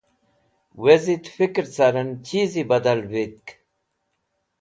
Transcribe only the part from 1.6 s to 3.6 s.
caren chizi badal vitk,.